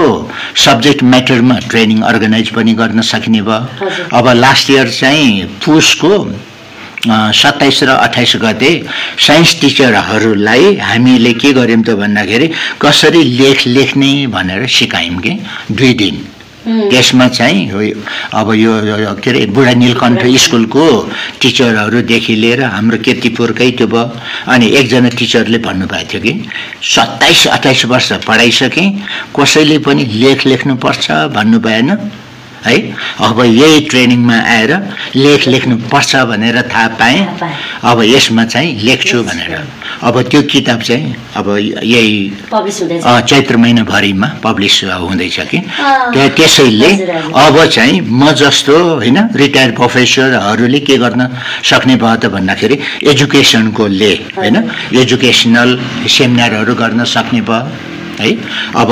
[0.65, 6.13] सब्जेक्ट म्याटरमा ट्रेनिङ अर्गनाइज पनि गर्न सकिने भयो। अब लास्ट इयर चाहिँ पुसको
[7.03, 8.71] सत्ताइस र अठाइस गते
[9.19, 12.47] साइन्स टिचरहरूलाई हामीले के गर्यौँ त भन्दाखेरि
[12.81, 15.33] कसरी लेख लेख्ने भनेर सिकायौँ कि?
[15.71, 16.15] दुई दिन।
[16.63, 17.91] त्यसमा चाहिँ
[18.39, 18.71] अब यो
[19.19, 20.85] के अरे बुढा नीलकण्ठ स्कुलको
[21.41, 24.03] टिचरहरूदेखि लिएर हाम्रो केतिपुरकै त्यो भयो।
[24.47, 26.33] अनि एकजना टिचरले भन्नुभएको थियो कि
[26.95, 28.87] सत्ताइस अठाइस वर्ष पढाइसकेँ
[29.35, 31.89] कसैले पनि लेख लेख्नुपर्छ भन्नु भएन।
[32.65, 32.77] है?
[33.19, 34.71] अब यही ट्रेनिङमा आएर
[35.15, 37.19] लेख लेख्नुपर्छ भनेर थाहा पाएँ।
[37.83, 39.53] अब यसमा चाहिँ लेख्छु भनेर।
[40.03, 41.47] अब त्यो किताब चाहिँ अब
[41.83, 42.15] यही
[43.29, 45.59] चैत्र महिनाभरिमा पब्लिस हुँदैछ कि।
[46.37, 46.91] त्यसैले।
[47.35, 51.21] अब चाहिँ म जस्तो होइन रिटायर्ड प्रोफेसरहरूले के गर्न
[51.63, 54.57] सक्ने भयो त भन्दाखेरि एजुकेसनको ले होइन।
[55.01, 58.29] एजुकेसनल सेमिनारहरू गर्न सक्ने भयो। है?
[58.75, 58.89] अब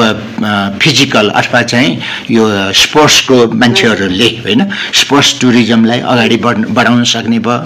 [0.82, 1.92] फिजिकल अथवा चाहिँ
[2.32, 4.62] यो स्पोर्ट्सको मान्छेहरूले होइन?
[5.02, 7.58] स्पोर्ट्स टुरिज्मलाई अगाडि बढ बढाउन सक्ने भयो।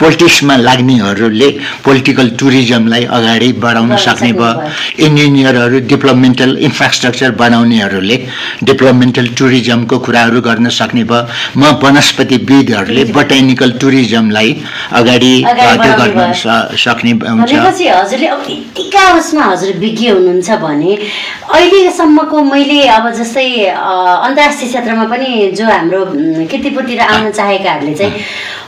[0.00, 1.48] पोलिटिक्समा लाग्नेहरूले
[1.84, 4.52] पोलिटिकल टुरिज्मलाई अगाडि बढाउन सक्ने भयो।
[5.06, 8.16] इन्जिनियरहरू डेभलपमेन्टल इन्फ्रास्ट्रक्चर बनाउनेहरूले
[8.68, 11.22] डेभलपमेन्टल टुरिज्मको कुराहरू गर्न सक्ने भयो।
[11.56, 14.50] म वनस्पतिविदहरूले बोटानिकल टुरिज्मलाई
[14.98, 16.32] अगाडि गर्न
[16.84, 19.02] सक्ने हुन्छ। हजुरले अब यतिका
[19.50, 20.92] हजुर विज्ञ हुनुहुन्छ भने
[22.24, 26.04] अहिलेसम्मको मैले अब जस्तै अन्तर्राष्ट्रिय क्षेत्रमा पनि जो हाम्रो
[26.50, 28.12] किर्तिपुरतिर आउन चाहेकाहरूले चाहिँ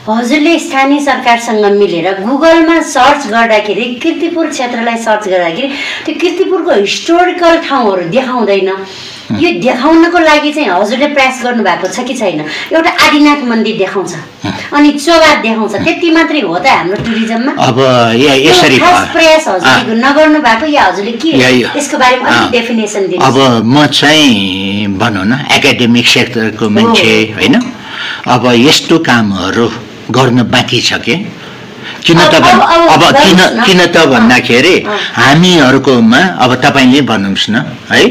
[0.07, 5.67] हजुरले स्थानीय सरकारसँग मिलेर गुगलमा सर्च गर्दाखेरि किर्तिपुर क्षेत्रलाई सर्च गर्दाखेरि
[6.05, 8.69] त्यो किर्तिपुरको हिस्टोरिकल ठाउँहरू देखाउँदैन।
[9.27, 12.39] यो देखाउनको लागि चाहिँ हजुरले प्रयास गर्नुभएको छ कि छैन?
[12.71, 14.13] एउटा आदिनाथ मन्दिर देखाउँछ।
[14.71, 17.79] अनि चोगा देखाउँछ। त्यति मात्रै हो त हाम्रो टुरिज्ममा अब
[18.15, 21.29] यसरी। प्रयास हजुरले नगर्नु भएको या हजुरले के
[21.75, 27.55] यसको बारेमा अलिक डेफिनेसन अब दिनु म चाहिँ भनौँ न एकाडेमिक सेक्टरको मान्छे होइन?
[28.27, 29.67] अब यस्तो कामहरू
[30.11, 31.15] गर्न बाँकी छ के?
[32.07, 32.35] किन त
[32.93, 34.75] अब- किन। किन त भन्दाखेरि।
[35.19, 37.55] हामीहरूकोमा अब तपाईँले भन्नुहोस् न
[37.91, 38.01] है।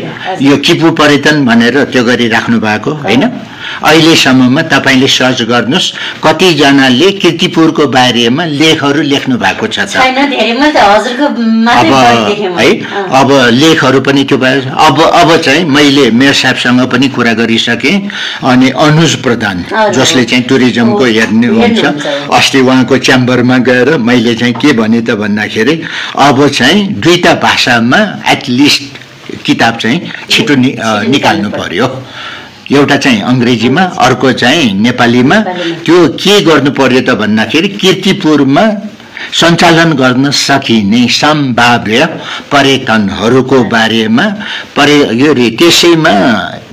[0.42, 3.22] यो किपु पर्यटन भनेर त्यो गरिराख्नु भएको होइन
[3.82, 5.92] अहिलेसम्ममा तपाईँले सर्च गर्नुहोस्
[6.24, 10.00] कतिजनाले किर्तिपुरको बारेमा लेखहरू लेख्नु भएको छ अब
[12.58, 12.70] है।
[13.20, 17.96] अब लेखहरू पनि त्यो भयो अब अब चाहिँ मैले मेयर साहबसँग पनि कुरा गरिसकेँ
[18.44, 24.54] अनि अनुज प्रधान। जसले चाहिँ टुरिज्मको हो, हेर्नुहुन्छ हेर्नुहुन्छ। अस्ति उहाँको च्याम्बरमा गएर मैले चाहिँ
[24.54, 25.82] के भने त भन्दाखेरि
[26.18, 27.98] अब चाहिँ दुईटा भाषामा
[28.32, 28.82] एटलिस्ट
[29.46, 30.74] किताब चाहिँ छिटो नि
[31.12, 31.86] निकाल्नु पर्यो
[32.70, 35.36] एउटा चाहिँ अङ्ग्रेजीमा अर्को चाहिँ नेपालीमा।
[35.86, 38.64] त्यो के गर्नु पर्यो त भन्दाखेरि किर्तिपुरमा
[39.32, 42.04] सञ्चालन गर्न सकिने सम्भाव्य
[42.52, 44.26] पर्यटनहरूको बारेमा
[44.76, 46.14] पर्य यो त्यसैमा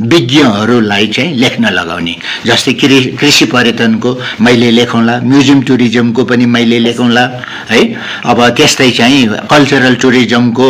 [0.01, 4.10] विज्ञहरूलाई चाहिँ लेख्न लगाउने। जस्तै कृ कृषि पर्यटनको
[4.41, 7.23] मैले लेखौँला म्युजियम टुरिज्मको पनि मैले लेखौँला
[7.71, 7.82] है?
[8.25, 10.69] अब त्यस्तै चाहिँ कल्चरल टुरिज्मको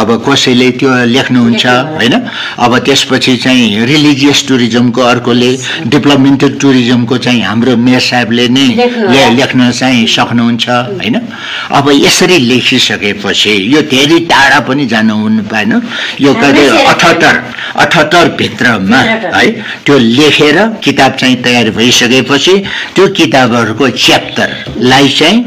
[0.00, 2.14] अब कसैले त्यो लेख्नुहुन्छ होइन?
[2.58, 5.50] अब त्यसपछि चाहिँ रिलिजियस टुरिज्मको अर्कोले
[5.92, 8.66] डेभलपमेन्टल टुरिज्मको चाहिँ हाम्रो मेयर साहेबले नै।
[9.38, 10.68] लेख्न चाहिँ सक्नुहुन्छ
[11.04, 11.16] होइन?
[11.70, 15.72] अब यसरी लेखिसकेपछि यो धेरै टाढा पनि जानु हुनु पाएन।
[16.20, 17.34] यो कहिले अठहत्तर
[17.84, 19.46] अठहत्तर भित्रमा भित्र। है
[19.84, 22.54] त्यो लेखेर किताब चाहिँ तयार भइसकेपछि
[22.94, 25.38] त्यो किताबहरूको च्याप्टरलाई चाहिँ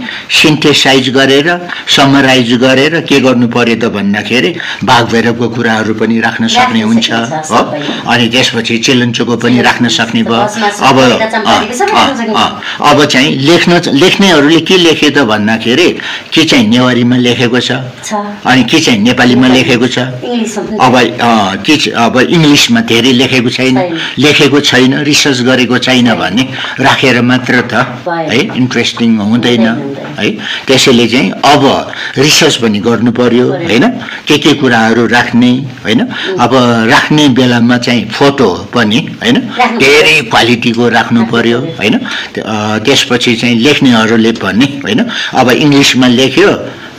[0.41, 1.47] सिन्थेसाइज गरेर
[1.95, 4.51] समराइज गरेर के गर्नु पर्यो त भन्दाखेरि
[4.83, 7.11] बाघ भैरवको कुराहरू पनि राख्न सक्ने हुन्छ
[7.51, 7.61] हो।
[8.11, 10.43] अनि त्यसपछि चिलन्चोको पनि राख्न सक्ने भयो।
[10.89, 10.97] अब
[12.89, 15.87] अब चाहिँ लेख्न लेख्नेहरूले के लेखे त भन्दाखेरि
[16.33, 17.71] के चाहिँ नेवारीमा लेखेको छ?
[18.43, 19.99] अनि के चाहिँ नेपालीमा लेखेको छ?
[20.83, 23.77] अब अँ, के अब इङ्ग्लिसमा धेरै लेखेको छैन।
[24.19, 26.43] लेखेको छैन रिसर्च गरेको छैन भने
[26.83, 27.73] राखेर मात्र त।
[28.07, 29.67] है इन्ट्रेस्टिङ हुँदैन।
[30.19, 30.29] है।
[30.67, 31.63] त्यसैले चाहिँ अब
[32.17, 33.87] रिसर्च पनि गर्नु पर्यो पर्यो। होइन?
[34.27, 35.51] के के कुराहरू राख्ने
[35.83, 35.99] होइन?
[36.43, 36.51] अब
[36.91, 39.37] राख्ने बेलामा चाहिँ फोटो पनि होइन?
[39.83, 41.95] धेरै क्वालिटीको राख्नु पर्यो होइन?
[42.85, 44.99] त्यसपछि चाहिँ लेख्नेहरूले पनि होइन?
[45.39, 46.49] अब इङ्ग्लिसमा लेख्यो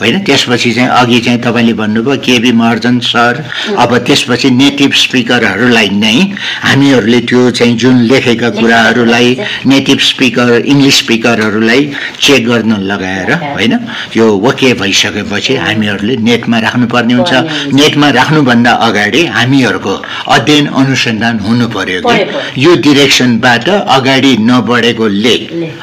[0.00, 0.18] होइन?
[0.26, 3.44] त्यसपछि चाहिँ अघि चाहिँ तपाईँले भन्नुभयो केबी महर्जन सर
[3.78, 6.16] अब त्यसपछि नेटिभ स्पिकरहरूलाई नै
[6.62, 9.28] हामीहरूले त्यो चाहिँ जुन लेखेका कुराहरूलाई
[9.66, 11.82] नेटिभ स्पिकर इङ्ग्लिस स्पिकरहरूलाई
[12.20, 13.74] चेक गर्न लगाएर होइन?
[14.16, 17.32] यो ओके भइसकेपछि हामीहरूले नेटमा राख्नुपर्ने हुन्छ।
[17.74, 19.94] नेटमा राख्नुभन्दा अगाडि हामीहरूको
[20.36, 25.36] अध्ययन अनुसन्धान हुनु पर्यो कि। यो डिरेक्सनबाट अगाडि नबढेकोले।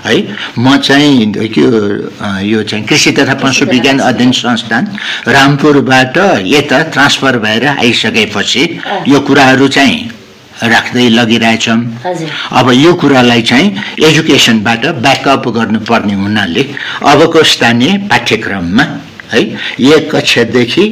[0.05, 0.15] है?
[0.59, 1.33] म चाहिँ
[2.45, 4.85] यो चाहिँ कृषि तथा पशु विज्ञान अध्ययन संस्थान
[5.35, 6.17] रामपुरबाट
[6.55, 8.63] यता ट्रान्सफर भएर आइसकेपछि
[9.07, 9.97] यो कुराहरू चाहिँ
[10.63, 11.79] राख्दै लगिरहेछौँ
[12.59, 13.67] अब यो कुरालाई चाहिँ
[14.09, 16.63] एजुकेसनबाट ब्याकअप गर्नुपर्ने हुनाले
[17.11, 18.85] अबको स्थानीय पाठ्यक्रममा
[19.33, 19.41] है
[19.91, 20.85] एक कक्षादेखि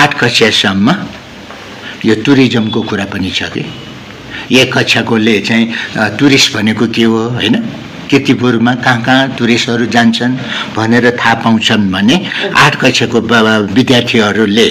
[0.00, 0.94] आठ कक्षासम्म
[2.04, 3.64] यो टुरिज्मको कुरा पनि छ कि।
[4.60, 5.66] एक कक्षाकोले चाहिँ
[6.18, 7.54] टुरिस्ट भनेको के हो होइन?
[8.10, 10.36] किर्तिपुरमा कहाँ कहाँ टुरिस्टहरू जान्छन्
[10.76, 12.16] भनेर थाहा पाउँछन् भने
[12.64, 13.20] आठ कक्षाको
[13.76, 14.68] विद्यार्थीहरूले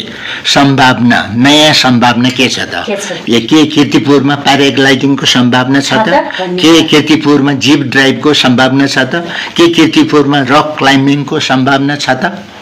[0.53, 2.85] सम्भावना नयाँ सम्भावना के छ त?
[3.25, 6.09] के के किर्तिपुरमा प्याराग्लाइडिङको सम्भावना छ त?
[6.61, 9.25] के किर्तिपुरमा जिप ड्राइभको सम्भावना छ त?
[9.57, 12.52] के किर्तिपुरमा रक क्लाइम्बिङको सम्भावना छ त?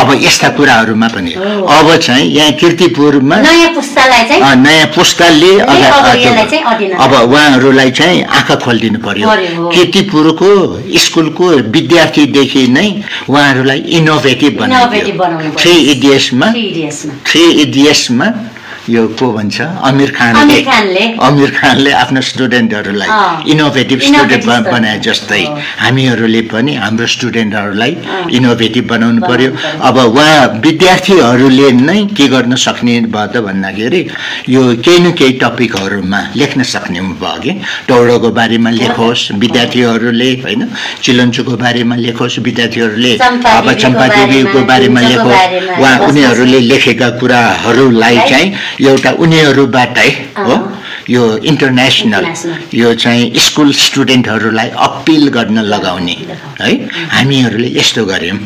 [0.00, 1.32] अब यस्ता कुराहरूमा पनि।
[1.78, 5.50] अब चाहिँ यहाँ किर्तिपुरमा नयाँ पुस्तालाई चाहिँ अ, नयाँ पुस्ताले
[7.04, 9.26] अब उहाँहरूलाई चाहिँ आँखा खोलिदिनु पर्यो।
[9.74, 10.50] किर्तिपुरको
[11.04, 12.86] स्कुलको विद्यार्थीदेखि नै
[13.30, 14.90] उहाँहरूलाई इनोभेटिभ बनाउनु।
[15.60, 16.46] थ्री इडियसमा
[17.28, 18.26] थ्री इडियसमा
[18.90, 23.08] यो को भन्छ आमिर खानले आमिर खानले। आफ्नो स्टुडेन्टहरूलाई।
[23.50, 24.44] Innovative student.
[24.44, 25.44] बनाए जस्तै।
[25.78, 27.96] हामीहरूले पनि हाम्रो स्टुडेन्टहरूलाई।
[28.36, 29.50] इनोभेटिभ बनाउनु पर्यो
[29.88, 34.00] अब उहाँ विद्यार्थीहरूले नै के गर्न सक्ने भयो त भन्दाखेरि
[34.48, 37.52] यो केही न केही टपिकहरूमा लेख्न सक्ने भयो कि
[37.88, 40.62] टौडोको बारेमा लेखोस् विद्यार्थीहरूले होइन
[41.02, 48.16] चिलन्चुको बारेमा लेखोस् विद्यार्थीहरूले अब देवीको चम्पा देवीको बारेमा, लेखोस् उहाँ उनीहरूले लेखेका कुराहरूलाई?
[48.30, 48.48] चाहिँ
[48.80, 50.54] एउटा उनीहरूबाटै हो।
[51.08, 52.24] यो इन्टरनेसनल।
[52.74, 56.16] यो चाहिँ स्कुल स्टुडेन्टहरूलाई अपिल गर्न लगाउने
[56.60, 56.72] है
[57.14, 58.38] हामीहरूले यस्तो गऱ्यौँ।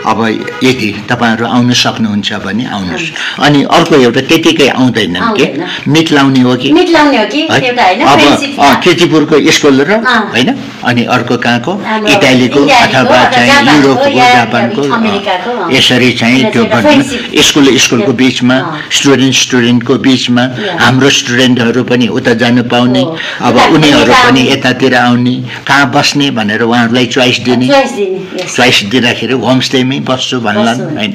[0.00, 0.18] अब
[0.64, 3.08] यदि तपाईँहरू आउनु सक्नुहुन्छ भने आउनुहोस्
[3.44, 5.46] अनि अर्को एउटा त्यतिकै आउँदैनन् के।
[5.92, 7.60] मिट लाउने हो कि मिट लाउने हो कि है?
[7.60, 10.00] एउटा होइन अब किर्तिपुरको स्कुल र।
[10.32, 10.48] होइन
[10.84, 11.72] अनि अर्को कहाँको
[12.10, 14.82] इटालीको अथवा चाहिँ युरोपको जापानको।
[15.76, 16.62] यसरी चाहिँ त्यो।
[17.42, 18.56] स्कुल स्कुलको बिचमा।
[18.90, 20.42] स्टुडेन्ट स्टुडेन्टको बिचमा।
[20.80, 23.02] हाम्रो स्टुडेन्टहरू पनि उता जानु पाउने।
[23.46, 25.34] अब उनीहरू पनि। यतातिर आउने
[25.66, 27.68] कहाँ बस्ने भनेर उहाँहरूलाई चोइस दिने
[28.56, 31.12] चोइस दिँदाखेरि होमस्टेमै बस्छु बस्छु। होइन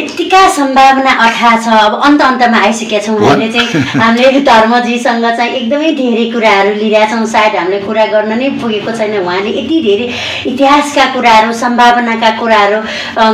[0.00, 5.90] यत्तिका सम्भावना अथाह छ। अब अन्त अन्तमा आइसकेका छौँ हामीले चाहिँ हामीले धर्मजीसँग चाहिँ एकदमै
[6.00, 10.06] धेरै कुराहरू लिइरहेछौँ। सायद हामीले कुरा गर्न नै पुगेको छैन। उहाँले यति धेरै
[10.52, 12.78] इतिहासका कुराहरू सम्भावनाका कुराहरू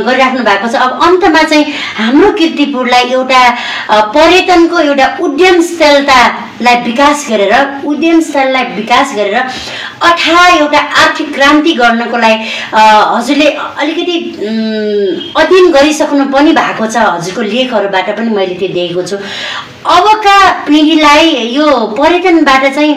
[0.07, 1.65] गरिराख्नु भएको छ। अब अन्तमा चाहिँ
[2.01, 3.41] हाम्रो किर्तिपुरलाई एउटा
[4.15, 5.05] पर्यटनको एउटा
[6.57, 7.53] उद्यमशीलतालाई विकास गरेर
[7.85, 9.35] उद्यमशीलतालाई विकास गरेर
[10.57, 12.37] एउटा आर्थिक क्रान्ति गर्नको लागि
[13.13, 13.47] हजुरले
[13.81, 14.17] अलिकति
[15.37, 19.17] अध्ययन गरिसक्नु पनि भएको छ हजुरको लेखहरूबाट पनि मैले त्यो देखेको छु
[19.95, 21.25] अबका पिँढीलाई
[21.57, 21.67] यो
[21.99, 22.93] पर्यटनबाट चाहिँ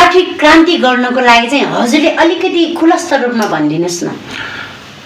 [0.00, 4.10] आर्थिक क्रान्ति गर्नको लागि चाहिँ हजुरले अलिकति खुलस्त रूपमा भनिदिनुहोस् न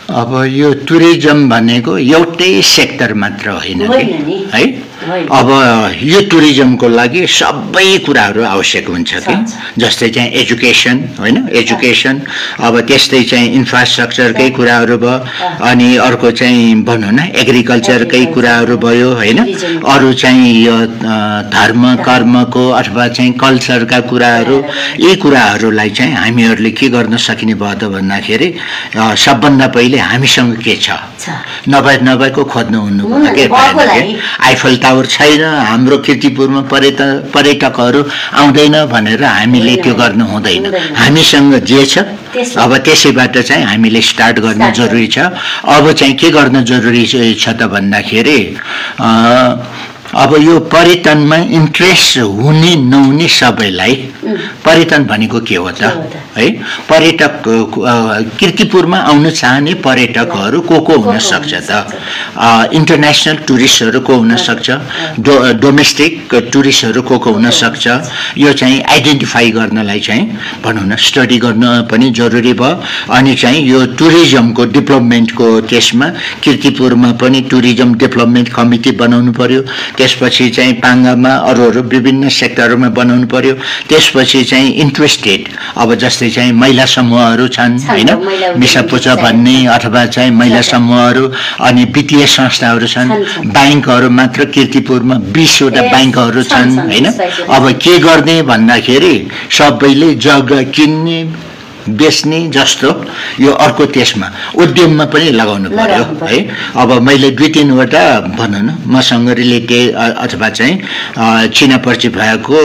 [0.06, 3.80] अब यो टुरिज्म भनेको एउटै सेक्टर मात्र होइन।
[4.54, 5.48] है। अब
[6.02, 9.34] यो टुरिज्मको लागि सबै कुराहरू आवश्यक हुन्छ कि।
[9.78, 11.36] जस्तै चाहिँ एजुकेसन होइन?
[11.52, 12.20] एजुकेसन
[12.64, 15.16] अब त्यस्तै चाहिँ इन्फ्रास्ट्रक्चरकै कुराहरू भयो
[15.68, 19.38] अनि अर्को चाहिँ भनौँ न एग्रिकल्चरकै कुराहरू भयो होइन।
[19.84, 20.76] अरू चाहिँ यो
[21.52, 24.58] धर्म कर्मको अथवा चाहिँ कल्चरका कुराहरू
[25.04, 28.48] यी कुराहरूलाई चाहिँ हामीहरूले के गर्न सकिने भयो त भन्दाखेरि
[28.96, 30.96] सबभन्दा पहिले हामीसँग के छ?
[31.68, 33.04] नभए नभएको खोज्नु हुनु?
[34.46, 38.00] आइफल टावर छैन हाम्रो किर्तिपुरमा पर्यटक पर्यटकहरू
[38.38, 42.06] आउँदैन भनेर हामीले त्यो। गर्नु हुँदैन। हामीसँग जे छ
[42.62, 45.18] अब त्यसैबाट चाहिँ हामीले स्टार्ट गर्न जरुरी छ
[45.74, 48.38] अब चाहिँ के गर्न जरुरी छ- त भन्दाखेरि
[50.14, 53.94] अब यो पर्यटनमा इन्ट्रेस्ट हुने नहुने सबैलाई
[54.64, 55.82] पर्यटन भनेको के हो त?
[56.36, 56.46] हो
[56.88, 57.42] पर्यटक
[58.38, 61.70] किर्तिपुरमा आउन चाहने पर्यटकहरू को को हुन सक्छ त?
[62.74, 64.70] इन्टरनेसनल टुरिस्टहरू को हुन सक्छ?
[65.20, 67.86] डो डोमेस्टिक टुरिस्टहरू को को हुन सक्छ?
[68.38, 70.24] यो चाहिँ आइडेन्टिफाई गर्नलाई चाहिँ
[70.64, 76.08] भनौँ न स्टडी गर्न पनि जरुरी भयो। अनि चाहिँ यो टुरिज्मको डेभलपमेन्टको त्यसमा
[76.42, 79.62] किर्तिपुरमा पनि टुरिज्म डेभलपमेन्ट कमिटी बनाउनु पर्यो।
[79.98, 83.54] त्यसपछि चाहिँ पाङ्गामा अरू अरू विभिन्न सेक्टरमा बनाउनु पर्यो
[83.88, 85.48] त्यसपछि चाहिँ इन्ट्रेस्टेड
[85.82, 88.10] अब जस्तै चाहिँ महिला समूहहरू छन् होइन
[88.58, 91.24] मिसापुचा। भन्ने अथवा चाहिँ महिला। समूहहरू
[91.66, 93.08] अनि वित्तीय संस्थाहरू छन्।
[93.54, 97.06] ब्याङ्कहरू मात्र किर्तिपुरमा बिसवटा ब्याङ्कहरू छन्, होइन
[97.56, 99.14] अब के गर्ने भन्दाखेरि
[99.50, 101.18] सबैले जग्गा किन्ने
[101.88, 102.90] बेच्ने जस्तो
[103.40, 104.26] यो अर्को त्यसमा
[104.62, 106.38] उद्यममा पनि लगाउनु पर्यो। है?
[106.76, 108.04] अब मैले दुई तिनवटा
[108.38, 110.74] भनौँ न मसँग रिलेटेड अथवा चाहिँ
[111.54, 112.58] चिना परिचय भएको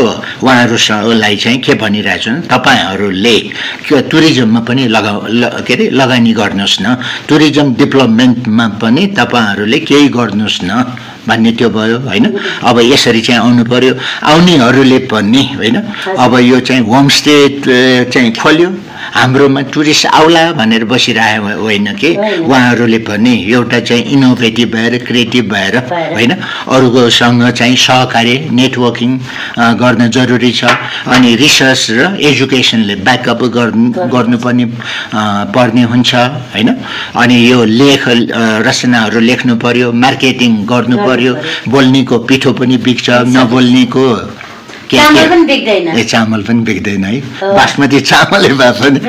[0.44, 3.38] उहाँहरूसँगलाई चाहिँ के भनिरहेको छु भने तपाईँहरूले
[4.12, 5.12] टुरिज्ममा पनि लगा
[5.68, 6.98] के अरे लगानी गर्नुहोस् न।
[7.30, 10.72] टुरिज्म डेभलपमेन्टमा पनि तपाईँहरूले केही गर्नुहोस् न
[11.28, 12.26] भन्ने त्यो भयो होइन?
[12.66, 13.94] अब यसरी चाहिँ आउनु पर्यो।
[14.26, 15.78] आउनेहरूले पनि होइन?
[16.18, 17.36] अब यो चाहिँ होमस्टे
[18.10, 18.70] चाहिँ खोल्यो।
[19.14, 22.10] हाम्रोमा टुरिस्ट आउला भनेर बसिरहेको होइन कि।
[22.48, 25.76] उहाँहरूले पनि एउटा चाहिँ इनोभेटिभ भएर क्रिएटिभ भएर।
[26.16, 26.32] होइन?
[26.76, 29.12] अरूकोसँग चाहिँ सहकार्य नेटवर्किङ
[29.82, 30.64] गर्न जरुरी छ।
[31.12, 35.22] अनि रिसर्च र एजुकेसनले ब्याकअप गर्नु गर्नुपर्ने अ,
[35.56, 36.12] पर्ने हुन्छ
[36.56, 36.70] होइन?
[37.22, 38.04] अनि यो लेख
[38.68, 41.34] रचनाहरू लेख्नु पर्यो मार्केटिङ गर्नु पर्यो।
[41.68, 44.06] बोल्नेको पिठो पनि बिग्छ नबोल्नेको
[44.92, 47.20] ए चामल पनि बिग्दैन है।
[47.56, 49.00] बासमती चामलै भए पनि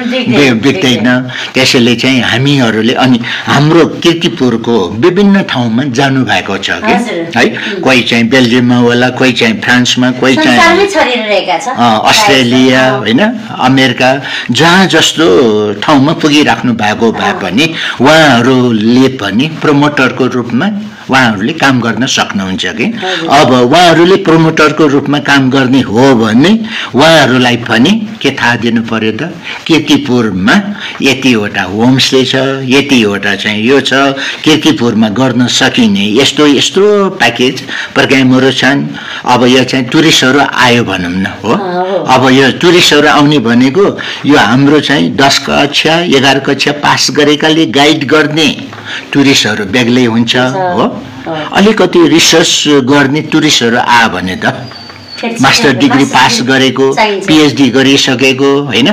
[0.62, 1.08] बिग्दैन,
[1.54, 6.94] त्यसैले चाहिँ हामीहरूले अनि हाम्रो किर्तिपुरको विभिन्न ठाउँमा जानु भएको छ कि।
[7.36, 7.44] है?
[7.82, 10.86] कोही चाहिँ बेल्जियममा होला कोही चाहिँ फ्रान्समा कोही चाहिँ
[12.10, 13.20] अस्ट्रेलिया होइन?
[13.68, 14.10] अमेरिका
[14.50, 15.26] जहाँ जस्तो
[15.82, 17.64] ठाउँमा पुगिराख्नु भएको भए पनि
[18.00, 20.66] उहाँहरूले पनि प्रमोटरको रूपमा
[21.12, 22.87] उहाँहरूले काम गर्न सक्नुहुन्छ कि?
[23.29, 26.53] अब उहाँहरूले प्रमोटरको रूपमा काम गर्ने हो भने
[26.94, 29.29] उहाँहरूलाई पनि के थाहा दिनु पर्यो त?
[29.66, 30.55] किर्तिपुरमा
[31.03, 33.92] यतिवटा होमस्टे छ यतिवटा चाहिँ यो छ।
[34.44, 36.85] किर्तिपुरमा गर्न सकिने यस्तो यस्तो
[37.20, 37.61] प्याकेज
[37.94, 38.81] प्रोग्रामहरू छन्।
[39.29, 41.53] अब यो चाहिँ टुरिस्टहरू आयो भनौँ न हो।
[42.09, 43.85] अब यो टुरिस्टहरू आउने भनेको
[44.27, 48.48] यो हाम्रो चाहिँ दस कक्षा एघार कक्षा पास गरेकाले गाइड गर्ने
[49.12, 50.85] टुरिस्टहरू बेग्लै हुन्छ। हो।
[51.58, 52.52] अलिकति रिसर्च
[52.92, 54.46] गर्ने टुरिस्टहरू आयो भने त
[55.40, 56.86] मास्टर डिग्री पास गरेको।
[57.26, 58.88] पिएचडी गरिसकेको होइन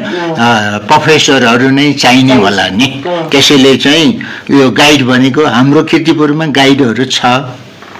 [0.89, 2.87] प्रोफेसरहरू नै चाहिने। होला नि।
[3.31, 4.09] त्यसैले चाहिँ
[4.51, 7.25] यो गाइड भनेको हाम्रो किर्तिपुरमा गाइडहरू छ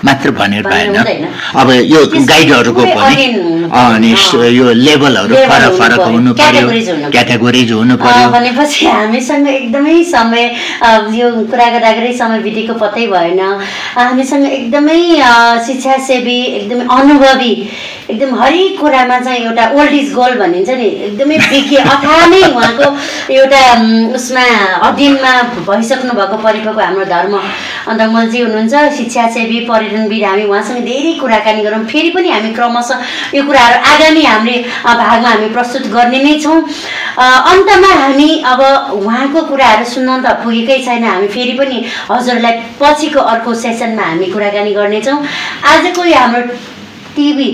[0.05, 0.95] मात्र भनेर भएन।
[1.61, 1.99] अब यो
[2.31, 3.25] गाइडहरूको पनि
[3.79, 4.11] अनि।
[4.57, 10.45] यो लेभलहरू लेभल फरक फरक हुनु पर्यो। क्याटेगोरिज हुनु पर्यो भनेपछि हामीसँग एकदमै समय
[11.19, 13.39] यो कुरा गर्दा गर्दै समय बितेको पत्तै भएन
[13.97, 15.31] हामीसँग एकदमै अ,
[15.67, 17.53] शिक्षासेवी एकदमै अनुभवी
[18.09, 22.87] एकदम हरेक कुरामा चाहिँ एउटा ओल्ड इज गोल्ड भनिन्छ नि एकदमै विज्ञ अथाह नै उहाँको
[23.33, 23.59] एउटा
[24.17, 24.45] उसमा
[24.87, 25.33] अध्ययनमा
[25.69, 27.35] भइसक्नु भएको परिपक्व हाम्रो धर्म।
[27.99, 32.97] दङ्गलजी हुनुहुन्छ शिक्षासेवी पर्यटनविद हामी उहाँसँग धेरै कुराकानी गरौँ फेरि पनि हामी क्रमशः
[33.37, 36.57] यो कुराहरू आगामी हामीले भागमा हामी प्रस्तुत गर्ने नै छौँ।
[37.51, 38.61] अन्तमा हामी अब
[39.03, 41.77] उहाँको कुराहरू सुन्न त पुगेकै छैन हामी फेरि पनि
[42.09, 45.17] हजुरलाई पछिको अर्को सेसनमा हामी कुराकानी गर्नेछौँ।
[45.73, 46.43] आजको यो हाम्रो
[47.19, 47.49] टिभी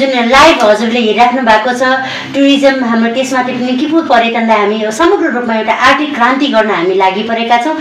[0.00, 1.92] जुन लाइभ हजुरले हेरिराख्नु भएको छ
[2.34, 7.22] टुरिज्म हाम्रो त्यसमाथि पनि किपुर पर्यटनलाई हामी समग्र रूपमा एउटा आर्थिक क्रान्ति गर्न हामी लागि
[7.30, 7.76] परेका छौँ।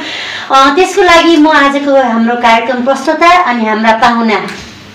[0.76, 4.40] त्यसको लागि म आजको हाम्रो कार्यक्रम प्रस्तुता अनि हाम्रा पाहुना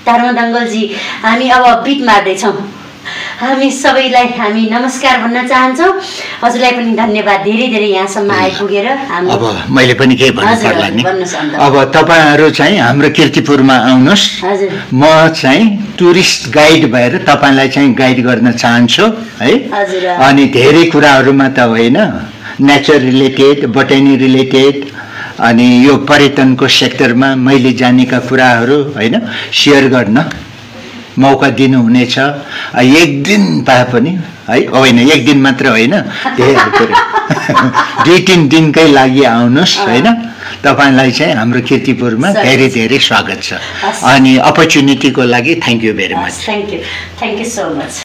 [0.06, 0.82] धर्म दङ्गलजी
[1.24, 2.56] हामी अब बिट मार्दैछौँ।
[3.34, 5.90] हामी सबैलाई हामी नमस्कार भन्न चाहन्छौँ।
[6.42, 8.86] हजुरलाई पनि धन्यवाद। धेरै धेरै यहाँसम्म आइपुगेर
[9.34, 9.42] अब
[9.74, 14.24] मैले पनि केही। अब तपाईँहरू चाहिँ हाम्रो किर्तिपुरमा आउनुहोस्।
[14.94, 15.02] म
[15.34, 15.66] चाहिँ
[15.98, 19.04] टुरिस्ट गाइड भएर तपाईँलाई चाहिँ गाइड गर्न चाहन्छु
[19.42, 19.52] है।
[20.28, 21.98] अनि धेरै कुराहरूमा त होइन
[22.62, 24.74] नेचर रिलेटेड बोटेनी रिलेटेड
[25.42, 29.14] अनि यो पर्यटनको सेक्टरमा मैले जानेका कुराहरू होइन
[29.50, 30.18] सेयर गर्न।
[31.18, 32.18] मौका दिनुहुनेछ
[32.78, 35.94] एक दिन पाए पनि है होइन एक दिन मात्र होइन
[38.04, 40.06] दुई तिन दिनकै लागि आउनुहोस् होइन।
[40.64, 43.54] तपाईँलाई चाहिँ हाम्रो किर्तिपुरमा धेरै। धेरै स्वागत छ।
[44.04, 46.78] अनि अपर्च्युनिटीको लागि thank you very much thank you
[47.20, 48.00] thank you so much